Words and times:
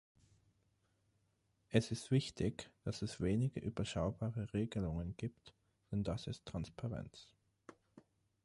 Es 1.69 1.91
ist 1.91 2.09
wichtig, 2.09 2.71
dass 2.81 3.03
es 3.03 3.21
wenige 3.21 3.59
überschaubare 3.59 4.51
Reglungen 4.51 5.15
gibt, 5.15 5.53
denn 5.91 6.03
das 6.03 6.25
ist 6.25 6.43
Transparenz. 6.47 7.27